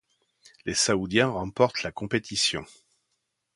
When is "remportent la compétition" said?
1.29-2.65